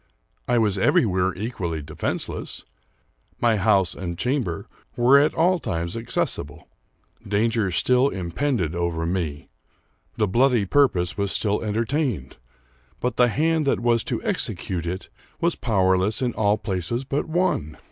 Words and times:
I 0.47 0.57
was 0.57 0.79
everywhere 0.79 1.31
equally 1.35 1.83
defenseless. 1.83 2.65
My 3.39 3.57
house 3.57 3.93
and 3.93 4.17
chamber 4.17 4.67
were 4.95 5.19
at 5.19 5.35
all 5.35 5.59
times 5.59 5.95
accessible. 5.95 6.67
Danger 7.27 7.69
still 7.69 8.09
impended 8.09 8.73
over 8.73 9.05
me; 9.05 9.47
the 10.17 10.27
bloody 10.27 10.65
purpose 10.65 11.19
was 11.19 11.31
still 11.31 11.63
enter 11.63 11.85
tained, 11.85 12.37
but 12.99 13.17
the 13.17 13.27
hand 13.27 13.67
that 13.67 13.79
was 13.81 14.03
to 14.05 14.23
execute 14.23 14.87
it 14.87 15.07
was 15.39 15.53
powerless 15.53 16.19
in 16.23 16.33
all 16.33 16.57
places 16.57 17.03
but 17.03 17.27
one 17.27 17.77